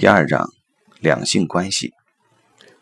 [0.00, 0.48] 第二章，
[1.00, 1.92] 两性关系。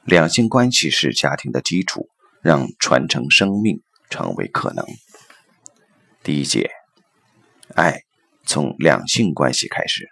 [0.05, 2.11] 两性关系是家庭的基础，
[2.43, 4.85] 让传承生命成为可能。
[6.23, 6.71] 第一节，
[7.75, 8.03] 爱
[8.45, 10.07] 从两性关系开始。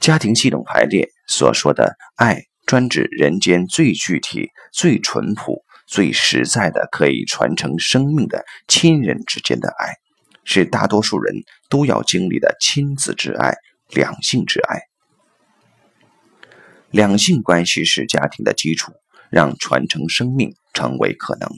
[0.00, 9.94] 家庭系统排列所说的爱，专指人间最具体、最淳朴、最实在的可以传承生命的亲人之间的爱，
[10.42, 13.54] 是大多数人都要经历的亲子之爱、
[13.90, 14.80] 两性之爱。
[16.92, 18.92] 两性关系是家庭的基础，
[19.30, 21.48] 让传承生命成为可能。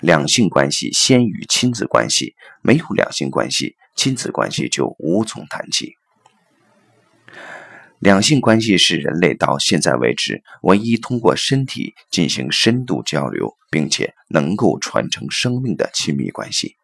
[0.00, 5.94] 两性关系先于亲子关系，没有两性关系，亲子关系就无从谈起。
[8.00, 16.74] 两性关系是人类到现在为止唯一通过身体进行深度交流，并且能够传承生命的亲密关系。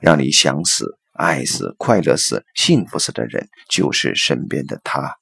[0.00, 5.14] 让你想死、爱死、快乐死、幸福死的人，就是身边的他。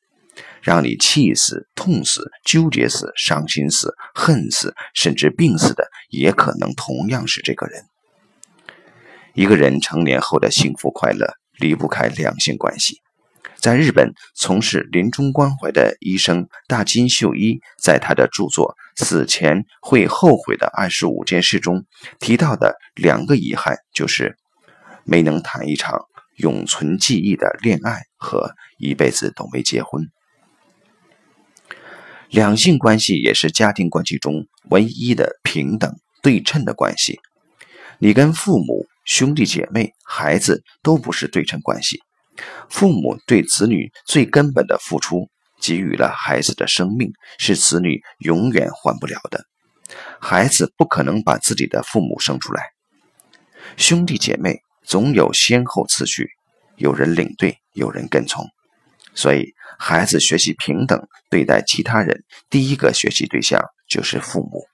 [0.66, 7.84] 让你气死、痛死、纠结死、伤心死、恨死，甚至病死的，也可能同样是这个人。
[9.32, 13.00] 一个人成年后的幸福快乐离不开两性关系。
[13.54, 21.84] 在日本从事临终关怀的医生大金秀一，在他的著作《死前会后悔的二十五件事》中
[22.18, 24.36] 提到的两个遗憾，就是
[25.04, 26.06] 没能谈一场
[26.38, 30.02] 永存记忆的恋爱和一辈子都没结婚。
[32.28, 37.20] 两性关系也是家庭关系中唯一的平等对称的关系。
[37.98, 42.02] 你跟父母、兄弟姐妹、孩子都不是对称关系。
[42.68, 49.46] 父母对子女最根本的付出，给予了孩子的生命，是子女永远换不了的。
[50.20, 52.62] 孩子不可能把自己的父母生出来。
[53.76, 56.28] 兄弟姐妹总有先后次序，
[56.76, 58.44] 有人领队，有人跟从。
[59.16, 64.64] 所以，孩子学习平等对待其他人，第一个学习对象就是父母。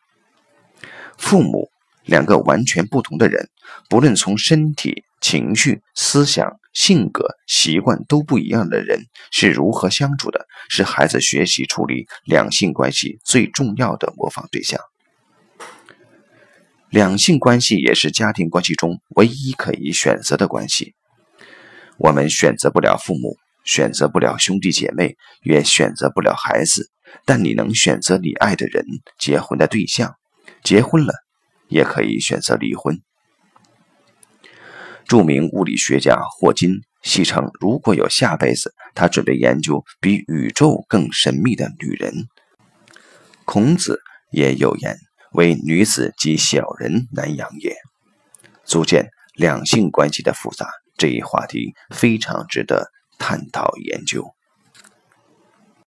[1.16, 1.70] 父母
[2.04, 3.48] 两个完全不同的人，
[3.88, 14.80] 不论从身体、情绪、思想、性格、习惯都不一样的人是如何相处的，是孩子学习处理两性关系最重要的模仿对象。
[16.90, 20.94] 两性关系也是家庭关系中唯一可以选择的关系。
[21.98, 23.36] 我们选择不了父母。
[23.64, 26.90] 选择不了兄弟姐妹，也选择不了孩子，
[27.24, 28.84] 但你能选择你爱的人、
[29.18, 30.16] 结婚的对象。
[30.62, 31.12] 结婚了，
[31.68, 33.00] 也可以选择离婚。
[35.06, 42.28] 著名物理学家霍金戏称，如果有下辈子，他准备研究比宇宙更神秘的女人。
[43.44, 44.96] 孔子也有言
[45.34, 47.76] ：“为女子及小人难养也。”
[48.64, 50.70] 足见两性关系的复杂。
[50.96, 52.90] 这一话题非常值得。
[53.22, 54.34] 探讨研究。